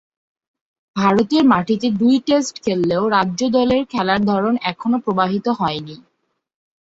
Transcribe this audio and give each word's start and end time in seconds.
ভারতের 0.95 1.43
মাটিতে 1.51 1.87
দুই 2.01 2.15
টেস্ট 2.27 2.55
খেললেও 2.63 3.03
রাজ্য 3.15 3.41
দলের 3.55 3.83
খেলার 3.91 4.21
ধরন 4.31 4.53
এখানে 4.71 4.97
প্রবাহিত 5.05 5.45
হয়নি। 5.59 5.95